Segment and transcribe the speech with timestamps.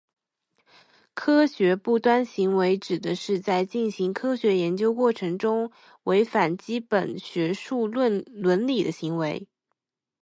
[1.13, 5.71] 科学不端行为指的是在进行科学研究过程中
[6.05, 8.17] 违反基本学术伦
[8.65, 9.47] 理的行为。